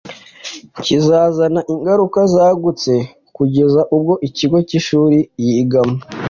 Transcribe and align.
kizazana 0.83 1.59
ingaruka 1.73 2.19
zagutse 2.33 2.93
kugeza 3.35 3.81
ubwo 3.95 4.13
ikigo 4.27 4.57
cy’ishuri 4.67 5.19
yigamo 5.45 5.97